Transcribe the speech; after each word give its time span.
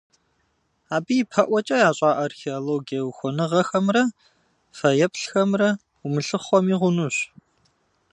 Абы 0.95 1.13
ипэӀуэкӀэ 1.21 1.75
ящӀа 1.87 2.11
археологие 2.23 3.01
ухуэныгъэхэмрэ 3.07 4.03
фэеплъхэмрэ 4.77 5.69
умылъыхъуэми 6.05 6.75
хъунущ. 6.79 7.17